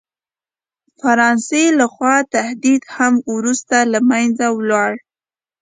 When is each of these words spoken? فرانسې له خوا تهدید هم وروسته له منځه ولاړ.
فرانسې 1.01 1.63
له 1.79 1.85
خوا 1.93 2.15
تهدید 2.35 2.81
هم 2.95 3.13
وروسته 3.33 3.77
له 3.91 3.99
منځه 4.09 4.45
ولاړ. 4.57 4.91